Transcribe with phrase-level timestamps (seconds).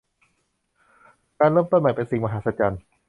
[1.39, 2.81] การเริ่มต้นใหม่เป็นสิ่งมหัศจรรย์